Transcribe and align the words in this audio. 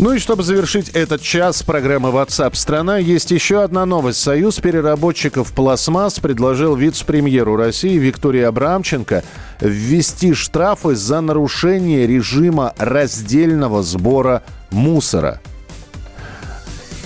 Ну 0.00 0.14
и 0.14 0.18
чтобы 0.18 0.42
завершить 0.42 0.88
этот 0.88 1.20
час 1.20 1.62
программы 1.62 2.08
WhatsApp 2.08 2.54
страна, 2.54 2.96
есть 2.96 3.30
еще 3.32 3.62
одна 3.62 3.84
новость. 3.84 4.18
Союз 4.18 4.58
переработчиков 4.58 5.52
пластмасс 5.52 6.20
предложил 6.20 6.74
вице-премьеру 6.74 7.54
России 7.56 7.98
Виктории 7.98 8.40
Абрамченко 8.40 9.22
ввести 9.60 10.32
штрафы 10.32 10.94
за 10.94 11.20
нарушение 11.20 12.06
режима 12.06 12.72
раздельного 12.78 13.82
сбора 13.82 14.42
мусора. 14.70 15.38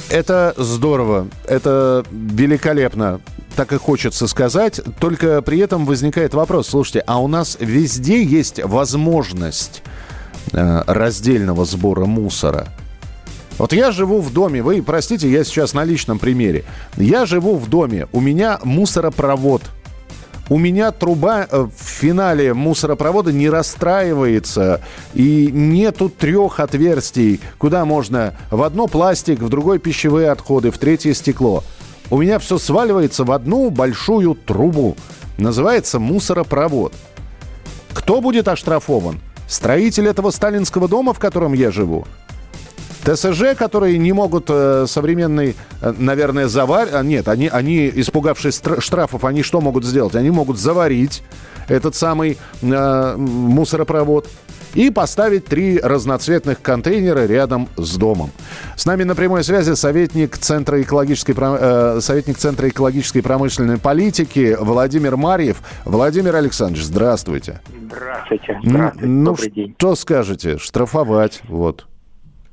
Это 0.08 0.54
здорово, 0.56 1.26
это 1.48 2.04
великолепно, 2.12 3.20
так 3.56 3.72
и 3.72 3.76
хочется 3.76 4.28
сказать. 4.28 4.80
Только 5.00 5.42
при 5.42 5.58
этом 5.58 5.84
возникает 5.84 6.32
вопрос, 6.32 6.68
слушайте, 6.68 7.00
а 7.08 7.20
у 7.20 7.26
нас 7.26 7.56
везде 7.58 8.22
есть 8.22 8.62
возможность 8.62 9.82
э, 10.52 10.82
раздельного 10.86 11.64
сбора 11.64 12.04
мусора– 12.04 12.68
вот 13.58 13.72
я 13.72 13.92
живу 13.92 14.20
в 14.20 14.32
доме, 14.32 14.62
вы 14.62 14.82
простите, 14.82 15.30
я 15.30 15.44
сейчас 15.44 15.74
на 15.74 15.84
личном 15.84 16.18
примере. 16.18 16.64
Я 16.96 17.24
живу 17.24 17.56
в 17.56 17.68
доме, 17.68 18.08
у 18.12 18.20
меня 18.20 18.58
мусоропровод. 18.64 19.62
У 20.50 20.58
меня 20.58 20.90
труба 20.90 21.46
э, 21.50 21.62
в 21.62 21.82
финале 21.82 22.52
мусоропровода 22.52 23.32
не 23.32 23.48
расстраивается, 23.48 24.82
и 25.14 25.48
нету 25.50 26.10
трех 26.10 26.60
отверстий, 26.60 27.40
куда 27.56 27.86
можно 27.86 28.34
в 28.50 28.62
одно 28.62 28.86
пластик, 28.86 29.40
в 29.40 29.48
другой 29.48 29.78
пищевые 29.78 30.30
отходы, 30.30 30.70
в 30.70 30.76
третье 30.76 31.14
стекло. 31.14 31.64
У 32.10 32.20
меня 32.20 32.38
все 32.38 32.58
сваливается 32.58 33.24
в 33.24 33.32
одну 33.32 33.70
большую 33.70 34.34
трубу. 34.34 34.96
Называется 35.38 35.98
мусоропровод. 35.98 36.92
Кто 37.94 38.20
будет 38.20 38.46
оштрафован? 38.48 39.20
Строитель 39.48 40.08
этого 40.08 40.30
сталинского 40.30 40.88
дома, 40.88 41.14
в 41.14 41.18
котором 41.18 41.54
я 41.54 41.70
живу? 41.70 42.06
ТСЖ, 43.04 43.54
которые 43.56 43.98
не 43.98 44.12
могут 44.12 44.46
э, 44.48 44.86
современный, 44.88 45.56
э, 45.80 45.94
наверное, 45.98 46.48
завар... 46.48 46.88
А, 46.92 47.02
нет, 47.02 47.28
они, 47.28 47.48
они, 47.48 47.90
испугавшись 47.94 48.62
штрафов, 48.78 49.24
они 49.24 49.42
что 49.42 49.60
могут 49.60 49.84
сделать? 49.84 50.14
Они 50.14 50.30
могут 50.30 50.58
заварить 50.58 51.22
этот 51.68 51.94
самый 51.94 52.38
э, 52.62 53.14
мусоропровод 53.16 54.28
и 54.74 54.90
поставить 54.90 55.44
три 55.44 55.78
разноцветных 55.78 56.60
контейнера 56.60 57.26
рядом 57.26 57.68
с 57.76 57.96
домом. 57.96 58.30
С 58.76 58.86
нами 58.86 59.04
на 59.04 59.14
прямой 59.14 59.44
связи 59.44 59.74
советник 59.74 60.36
Центра 60.36 60.80
экологической, 60.82 61.34
э, 61.38 62.00
советник 62.00 62.38
Центра 62.38 62.68
экологической 62.68 63.20
промышленной 63.20 63.78
политики 63.78 64.56
Владимир 64.58 65.16
Марьев. 65.16 65.58
Владимир 65.84 66.36
Александрович, 66.36 66.84
здравствуйте. 66.84 67.60
Здравствуйте. 67.86 68.58
Здравствуйте. 68.64 69.06
Ну, 69.06 69.24
Добрый 69.24 69.50
день. 69.50 69.74
что 69.78 69.94
скажете? 69.94 70.58
Штрафовать, 70.58 71.42
вот. 71.48 71.86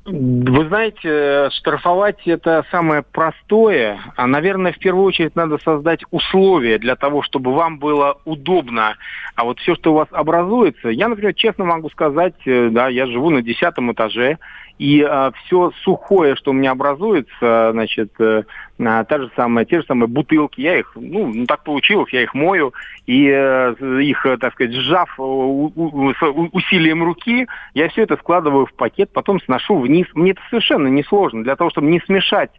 Вы 0.04 0.66
знаете, 0.66 1.48
штрафовать 1.52 2.26
это 2.26 2.64
самое 2.72 3.02
простое, 3.02 4.00
а, 4.16 4.26
наверное, 4.26 4.72
в 4.72 4.78
первую 4.78 5.04
очередь 5.04 5.36
надо 5.36 5.58
создать 5.58 6.00
условия 6.10 6.78
для 6.78 6.96
того, 6.96 7.22
чтобы 7.22 7.54
вам 7.54 7.78
было 7.78 8.18
удобно. 8.24 8.96
А 9.36 9.44
вот 9.44 9.60
все, 9.60 9.76
что 9.76 9.92
у 9.92 9.96
вас 9.96 10.08
образуется, 10.10 10.88
я, 10.88 11.06
например, 11.06 11.34
честно 11.34 11.64
могу 11.64 11.88
сказать, 11.90 12.34
э, 12.46 12.68
да, 12.70 12.88
я 12.88 13.06
живу 13.06 13.30
на 13.30 13.42
десятом 13.42 13.92
этаже, 13.92 14.38
и 14.78 15.00
а, 15.02 15.30
все 15.30 15.70
сухое, 15.82 16.34
что 16.34 16.50
у 16.50 16.54
меня 16.54 16.72
образуется, 16.72 17.70
значит, 17.72 18.12
а, 18.18 19.04
та 19.04 19.18
же 19.18 19.30
самая, 19.36 19.64
те 19.64 19.80
же 19.80 19.86
самые 19.86 20.08
бутылки, 20.08 20.60
я 20.60 20.78
их, 20.78 20.92
ну, 20.96 21.32
ну 21.32 21.46
так 21.46 21.62
получилось, 21.62 22.12
я 22.12 22.22
их 22.22 22.34
мою, 22.34 22.72
и 23.06 23.30
а, 23.30 23.74
их, 24.00 24.26
так 24.40 24.54
сказать, 24.54 24.74
сжав 24.74 25.14
у, 25.18 25.72
у, 25.74 26.12
усилием 26.52 27.04
руки, 27.04 27.46
я 27.74 27.88
все 27.90 28.02
это 28.02 28.16
складываю 28.16 28.66
в 28.66 28.72
пакет, 28.74 29.10
потом 29.12 29.40
сношу 29.42 29.76
вниз. 29.92 30.06
Мне 30.14 30.32
это 30.32 30.40
совершенно 30.48 30.88
несложно. 30.88 31.44
Для 31.44 31.56
того, 31.56 31.70
чтобы 31.70 31.88
не 31.88 32.00
смешать 32.00 32.50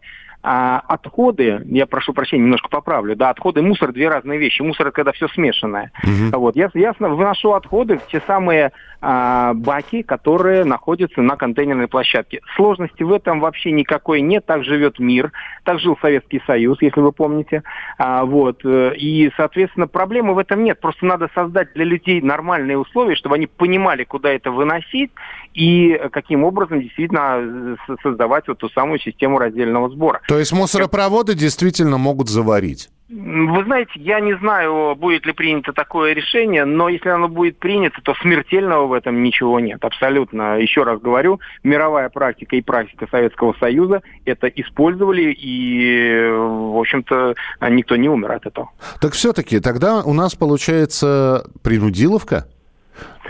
а 0.44 0.80
отходы, 0.88 1.62
я 1.66 1.86
прошу 1.88 2.14
прощения, 2.14 2.44
немножко 2.44 2.70
поправлю, 2.70 3.16
да, 3.16 3.30
отходы 3.30 3.62
и 3.62 3.64
мусор 3.64 3.94
две 3.94 4.09
разные 4.09 4.38
вещи. 4.38 4.62
Мусор 4.62 4.88
это 4.88 4.96
когда 4.96 5.12
все 5.14 5.30
смешанное. 5.30 5.92
Угу. 6.04 6.38
Вот, 6.38 6.56
я, 6.58 6.70
я 6.74 6.94
вношу 7.00 7.54
отходы 7.54 7.98
в 7.98 8.08
те 8.08 8.22
самые 8.28 8.74
а, 9.06 9.54
баки, 9.54 10.02
которые 10.02 10.64
находятся 10.64 11.22
на 11.22 11.36
контейнерной 11.36 11.90
площадке. 11.90 12.40
Сложности 12.56 13.04
в 13.04 13.12
этом 13.12 13.42
вообще 13.42 13.72
никакой 13.72 14.22
нет. 14.22 14.46
Так 14.46 14.64
живет 14.64 14.98
мир, 14.98 15.34
так 15.66 15.80
жил 15.80 15.98
Советский 16.02 16.42
Союз, 16.48 16.81
если 16.81 17.02
вы 17.02 17.12
помните. 17.12 17.64
А, 17.98 18.24
вот, 18.24 18.62
э, 18.64 18.96
и, 18.96 19.30
соответственно, 19.36 19.88
проблемы 19.88 20.34
в 20.34 20.38
этом 20.38 20.64
нет. 20.64 20.80
Просто 20.80 21.06
надо 21.06 21.30
создать 21.36 21.74
для 21.74 21.84
людей 21.84 22.22
нормальные 22.22 22.78
условия, 22.78 23.16
чтобы 23.16 23.36
они 23.36 23.48
понимали, 23.48 24.06
куда 24.06 24.31
это 24.31 24.52
выносить 24.52 25.12
и 25.54 26.00
каким 26.14 26.46
образом 26.46 26.81
действительно 26.81 27.75
э, 27.88 27.96
создавать 28.04 28.48
вот 28.48 28.60
ту 28.60 28.70
самую 28.70 29.00
систему 29.00 29.38
раздельного 29.38 29.90
сбора. 29.90 30.22
То 30.33 30.39
есть 30.39 30.51
мусоропроводы 30.51 31.35
действительно 31.35 31.99
могут 31.99 32.27
заварить? 32.27 32.89
Вы 33.07 33.63
знаете, 33.66 33.91
я 33.97 34.19
не 34.19 34.35
знаю, 34.39 34.95
будет 34.95 35.27
ли 35.27 35.31
принято 35.31 35.73
такое 35.73 36.13
решение, 36.13 36.66
но 36.66 36.89
если 36.89 37.09
оно 37.09 37.27
будет 37.27 37.59
принято, 37.59 38.01
то 38.01 38.16
смертельного 38.16 38.88
в 38.88 38.94
этом 38.94 39.21
ничего 39.21 39.59
нет. 39.59 39.85
Абсолютно. 39.85 40.57
Еще 40.57 40.81
раз 40.81 40.99
говорю, 40.99 41.39
мировая 41.63 42.09
практика 42.09 42.55
и 42.55 42.61
практика 42.61 43.05
Советского 43.11 43.53
Союза 43.59 44.01
это 44.25 44.47
использовали, 44.47 45.31
и, 45.31 46.27
в 46.31 46.79
общем-то, 46.79 47.35
никто 47.69 47.95
не 47.95 48.09
умер 48.09 48.31
от 48.31 48.47
этого. 48.47 48.71
Так 49.00 49.13
все-таки 49.13 49.59
тогда 49.59 50.01
у 50.01 50.13
нас 50.13 50.33
получается 50.33 51.45
принудиловка? 51.61 52.47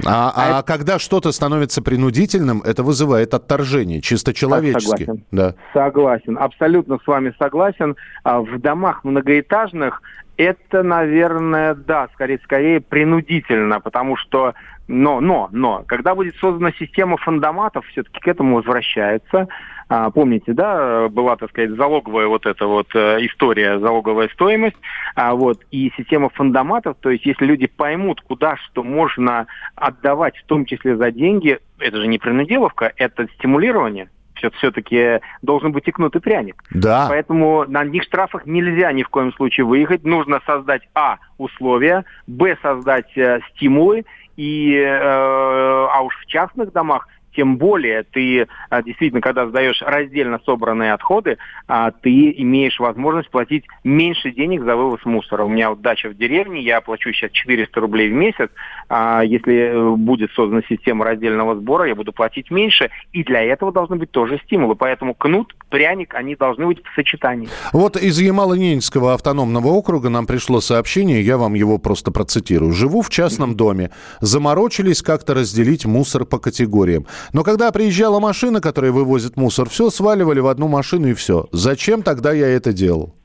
А, 0.05 0.31
а, 0.35 0.59
а 0.59 0.63
когда 0.63 0.99
что-то 0.99 1.31
становится 1.31 1.81
принудительным, 1.81 2.61
это 2.61 2.83
вызывает 2.83 3.33
отторжение, 3.33 4.01
чисто 4.01 4.33
человечески. 4.33 5.03
Согласен. 5.05 5.25
Да. 5.31 5.55
Согласен, 5.73 6.37
абсолютно 6.37 6.99
с 7.03 7.07
вами 7.07 7.33
согласен. 7.37 7.95
А 8.23 8.41
в 8.41 8.59
домах 8.59 9.03
многоэтажных 9.03 10.01
это, 10.43 10.83
наверное, 10.83 11.73
да, 11.75 12.07
скорее, 12.13 12.39
скорее 12.43 12.81
принудительно, 12.81 13.79
потому 13.79 14.15
что 14.17 14.53
но, 14.87 15.21
но, 15.21 15.47
но, 15.51 15.83
когда 15.87 16.13
будет 16.13 16.35
создана 16.35 16.71
система 16.73 17.17
фандоматов, 17.17 17.85
все-таки 17.87 18.19
к 18.19 18.27
этому 18.27 18.57
возвращается. 18.57 19.47
А, 19.87 20.09
помните, 20.11 20.53
да, 20.53 21.07
была, 21.07 21.35
так 21.35 21.49
сказать, 21.51 21.71
залоговая 21.71 22.27
вот 22.27 22.45
эта 22.45 22.65
вот 22.65 22.87
э, 22.95 23.25
история, 23.25 23.79
залоговая 23.79 24.27
стоимость, 24.29 24.77
а, 25.15 25.35
вот, 25.35 25.61
и 25.71 25.91
система 25.95 26.29
фандоматов, 26.29 26.97
то 26.99 27.09
есть 27.09 27.25
если 27.25 27.45
люди 27.45 27.67
поймут, 27.67 28.21
куда 28.21 28.57
что 28.57 28.83
можно 28.83 29.45
отдавать, 29.75 30.37
в 30.37 30.45
том 30.45 30.65
числе 30.65 30.97
за 30.97 31.11
деньги, 31.11 31.59
это 31.79 31.97
же 31.97 32.07
не 32.07 32.17
принудиловка, 32.17 32.91
это 32.95 33.27
стимулирование, 33.37 34.09
все-таки 34.51 35.19
должен 35.41 35.71
быть 35.71 35.87
и 36.15 36.19
пряник. 36.19 36.63
Да. 36.71 37.07
Поэтому 37.09 37.65
на 37.67 37.81
одних 37.81 38.03
штрафах 38.03 38.45
нельзя 38.45 38.91
ни 38.91 39.03
в 39.03 39.09
коем 39.09 39.33
случае 39.33 39.65
выехать. 39.65 40.03
Нужно 40.03 40.41
создать, 40.45 40.83
а, 40.93 41.17
условия, 41.37 42.05
б, 42.27 42.57
создать 42.61 43.17
э, 43.17 43.39
стимулы, 43.51 44.05
и, 44.35 44.75
э, 44.75 44.89
а 44.99 46.01
уж 46.01 46.15
в 46.21 46.25
частных 46.25 46.71
домах 46.71 47.07
тем 47.35 47.57
более 47.57 48.03
ты 48.03 48.47
а, 48.69 48.81
действительно, 48.81 49.21
когда 49.21 49.47
сдаешь 49.47 49.81
раздельно 49.81 50.39
собранные 50.45 50.93
отходы, 50.93 51.37
а, 51.67 51.91
ты 51.91 52.31
имеешь 52.37 52.79
возможность 52.79 53.29
платить 53.29 53.65
меньше 53.83 54.31
денег 54.31 54.63
за 54.63 54.75
вывоз 54.75 55.03
мусора. 55.05 55.43
У 55.43 55.49
меня 55.49 55.69
вот 55.69 55.81
дача 55.81 56.09
в 56.09 56.17
деревне, 56.17 56.61
я 56.61 56.81
плачу 56.81 57.11
сейчас 57.13 57.31
400 57.31 57.79
рублей 57.79 58.09
в 58.09 58.13
месяц. 58.13 58.49
А, 58.89 59.21
если 59.23 59.55
э, 59.55 59.95
будет 59.95 60.31
создана 60.31 60.61
система 60.67 61.05
раздельного 61.05 61.55
сбора, 61.55 61.87
я 61.87 61.95
буду 61.95 62.13
платить 62.13 62.51
меньше. 62.51 62.89
И 63.11 63.23
для 63.23 63.41
этого 63.41 63.71
должны 63.71 63.95
быть 63.95 64.11
тоже 64.11 64.39
стимулы. 64.45 64.75
Поэтому 64.75 65.13
кнут, 65.13 65.55
пряник, 65.69 66.15
они 66.15 66.35
должны 66.35 66.67
быть 66.67 66.79
в 66.83 66.95
сочетании. 66.95 67.47
Вот 67.71 67.97
из 67.97 68.19
Ямало-Ненецкого 68.19 69.13
автономного 69.13 69.67
округа 69.67 70.09
нам 70.09 70.25
пришло 70.25 70.61
сообщение, 70.61 71.21
я 71.21 71.37
вам 71.37 71.53
его 71.53 71.77
просто 71.77 72.11
процитирую. 72.11 72.71
«Живу 72.71 73.01
в 73.01 73.09
частном 73.09 73.55
доме. 73.55 73.91
Заморочились 74.21 75.01
как-то 75.01 75.33
разделить 75.33 75.85
мусор 75.85 76.25
по 76.25 76.39
категориям. 76.39 77.05
Но 77.31 77.43
когда 77.43 77.71
приезжала 77.71 78.19
машина, 78.19 78.59
которая 78.61 78.91
вывозит 78.91 79.37
мусор, 79.37 79.69
все 79.69 79.89
сваливали 79.89 80.39
в 80.39 80.47
одну 80.47 80.67
машину 80.67 81.07
и 81.07 81.13
все. 81.13 81.47
Зачем 81.51 82.01
тогда 82.01 82.33
я 82.33 82.47
это 82.47 82.73
делал? 82.73 83.15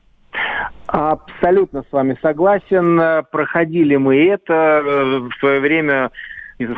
Абсолютно 0.87 1.83
с 1.87 1.91
вами 1.91 2.17
согласен. 2.21 3.25
Проходили 3.31 3.95
мы 3.97 4.25
это 4.27 4.53
э, 4.53 5.19
в 5.19 5.31
свое 5.39 5.59
время 5.59 6.11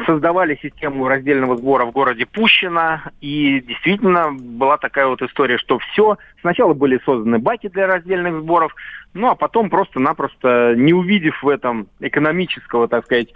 создавали 0.05 0.59
систему 0.61 1.07
раздельного 1.07 1.57
сбора 1.57 1.85
в 1.85 1.91
городе 1.91 2.25
Пущино, 2.25 3.11
и 3.19 3.61
действительно 3.61 4.31
была 4.31 4.77
такая 4.77 5.07
вот 5.07 5.21
история, 5.21 5.57
что 5.57 5.79
все, 5.79 6.17
сначала 6.41 6.73
были 6.73 6.99
созданы 7.03 7.39
баки 7.39 7.67
для 7.67 7.87
раздельных 7.87 8.41
сборов, 8.41 8.75
ну 9.13 9.29
а 9.29 9.35
потом 9.35 9.69
просто-напросто, 9.69 10.73
не 10.75 10.93
увидев 10.93 11.43
в 11.43 11.49
этом 11.49 11.87
экономического, 11.99 12.87
так 12.87 13.05
сказать, 13.05 13.29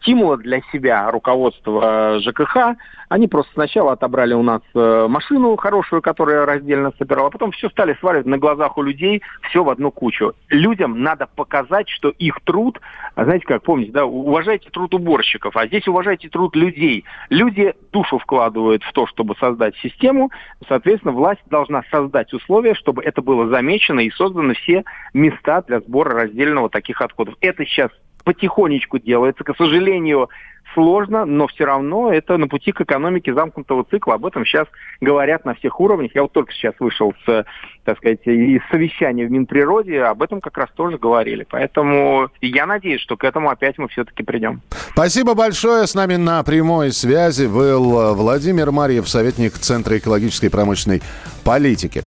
стимула 0.00 0.36
для 0.36 0.60
себя 0.72 1.10
руководства 1.10 2.18
ЖКХ, 2.20 2.76
они 3.08 3.28
просто 3.28 3.52
сначала 3.52 3.92
отобрали 3.92 4.34
у 4.34 4.42
нас 4.42 4.62
э, 4.74 5.06
машину 5.08 5.56
хорошую, 5.56 6.00
которая 6.02 6.46
раздельно 6.46 6.92
собирала, 6.98 7.30
потом 7.30 7.52
все 7.52 7.68
стали 7.68 7.96
сваливать 8.00 8.26
на 8.26 8.38
глазах 8.38 8.78
у 8.78 8.82
людей, 8.82 9.22
все 9.48 9.62
в 9.62 9.68
одну 9.68 9.90
кучу. 9.90 10.32
Людям 10.48 11.02
надо 11.02 11.26
показать, 11.26 11.88
что 11.88 12.08
их 12.08 12.40
труд, 12.44 12.80
а 13.14 13.24
знаете 13.24 13.46
как, 13.46 13.62
помните, 13.62 13.92
да, 13.92 14.06
уважайте 14.06 14.70
труд 14.70 14.94
уборщиков, 14.94 15.56
а 15.56 15.66
здесь 15.66 15.86
уважайте 15.86 16.28
труд 16.28 16.56
людей. 16.56 17.04
Люди 17.28 17.74
душу 17.92 18.18
вкладывают 18.18 18.82
в 18.82 18.92
то, 18.92 19.06
чтобы 19.06 19.36
создать 19.36 19.76
систему, 19.76 20.30
соответственно, 20.66 21.12
власть 21.12 21.42
должна 21.50 21.82
создать 21.90 22.32
условия, 22.32 22.74
чтобы 22.74 23.02
это 23.02 23.22
было 23.22 23.48
замечено 23.48 24.00
и 24.00 24.10
созданы 24.10 24.54
все 24.54 24.82
места 25.12 25.62
для 25.62 25.80
сбора 25.80 26.14
раздельного 26.14 26.68
таких 26.68 27.00
отходов. 27.00 27.34
Это 27.40 27.64
сейчас 27.64 27.90
потихонечку 28.24 28.98
делается. 28.98 29.44
К 29.44 29.54
сожалению, 29.56 30.30
сложно, 30.72 31.24
но 31.24 31.46
все 31.46 31.64
равно 31.64 32.12
это 32.12 32.36
на 32.36 32.48
пути 32.48 32.72
к 32.72 32.80
экономике 32.80 33.32
замкнутого 33.34 33.84
цикла. 33.84 34.14
Об 34.14 34.26
этом 34.26 34.44
сейчас 34.44 34.66
говорят 35.00 35.44
на 35.44 35.54
всех 35.54 35.80
уровнях. 35.80 36.12
Я 36.14 36.22
вот 36.22 36.32
только 36.32 36.52
сейчас 36.52 36.74
вышел 36.80 37.14
с, 37.26 37.44
так 37.84 37.98
сказать, 37.98 38.26
из 38.26 38.60
совещания 38.70 39.26
в 39.26 39.30
Минприроде, 39.30 40.02
об 40.02 40.22
этом 40.22 40.40
как 40.40 40.56
раз 40.58 40.70
тоже 40.74 40.98
говорили. 40.98 41.46
Поэтому 41.48 42.30
я 42.40 42.66
надеюсь, 42.66 43.00
что 43.00 43.16
к 43.16 43.24
этому 43.24 43.50
опять 43.50 43.78
мы 43.78 43.88
все-таки 43.88 44.22
придем. 44.22 44.62
Спасибо 44.92 45.34
большое. 45.34 45.86
С 45.86 45.94
нами 45.94 46.16
на 46.16 46.42
прямой 46.42 46.92
связи 46.92 47.46
был 47.46 48.14
Владимир 48.14 48.70
Марьев, 48.70 49.08
советник 49.08 49.52
Центра 49.52 49.98
экологической 49.98 50.48
промышленной 50.48 51.02
политики. 51.44 52.03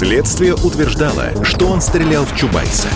Следствие 0.00 0.54
утверждало, 0.54 1.44
что 1.44 1.66
он 1.66 1.82
стрелял 1.82 2.24
в 2.24 2.34
Чубайса. 2.34 2.88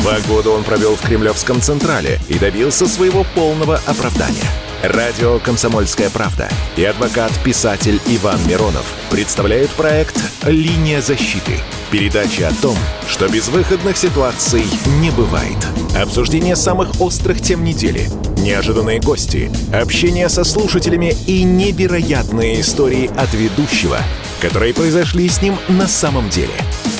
Два 0.00 0.20
года 0.28 0.50
он 0.50 0.62
провел 0.62 0.94
в 0.94 1.00
Кремлевском 1.00 1.60
Централе 1.60 2.20
и 2.28 2.38
добился 2.38 2.86
своего 2.86 3.26
полного 3.34 3.80
оправдания. 3.86 4.48
Радио 4.84 5.40
«Комсомольская 5.40 6.10
правда» 6.10 6.48
и 6.76 6.84
адвокат-писатель 6.84 8.00
Иван 8.06 8.38
Миронов 8.46 8.84
представляют 9.10 9.72
проект 9.72 10.16
«Линия 10.44 11.00
защиты». 11.00 11.58
Передача 11.90 12.46
о 12.46 12.54
том, 12.62 12.76
что 13.08 13.26
безвыходных 13.28 13.96
ситуаций 13.96 14.62
не 15.00 15.10
бывает. 15.10 15.58
Обсуждение 16.00 16.54
самых 16.54 17.00
острых 17.00 17.40
тем 17.40 17.64
недели, 17.64 18.08
неожиданные 18.38 19.00
гости, 19.00 19.50
общение 19.72 20.28
со 20.28 20.44
слушателями 20.44 21.16
и 21.26 21.42
невероятные 21.42 22.60
истории 22.60 23.10
от 23.16 23.34
ведущего, 23.34 23.98
которые 24.40 24.74
произошли 24.74 25.28
с 25.28 25.40
ним 25.42 25.58
на 25.68 25.86
самом 25.86 26.28
деле. 26.28 26.54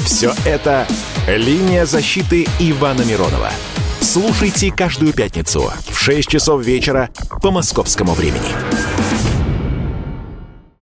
Все 0.05 0.35
это 0.45 0.87
«Линия 1.27 1.87
защиты 1.87 2.47
Ивана 2.59 3.03
Миронова». 3.03 3.51
Слушайте 4.01 4.71
каждую 4.71 5.13
пятницу 5.13 5.73
в 5.89 5.99
6 5.99 6.29
часов 6.29 6.63
вечера 6.63 7.09
по 7.43 7.51
московскому 7.51 8.13
времени. 8.13 8.94